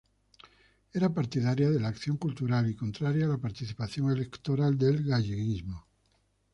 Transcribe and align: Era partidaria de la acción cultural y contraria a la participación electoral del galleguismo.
Era 0.99 1.13
partidaria 1.13 1.69
de 1.69 1.79
la 1.79 1.89
acción 1.89 2.17
cultural 2.17 2.67
y 2.67 2.73
contraria 2.75 3.25
a 3.25 3.27
la 3.27 3.37
participación 3.37 4.09
electoral 4.09 4.75
del 4.75 5.03
galleguismo. 5.03 5.85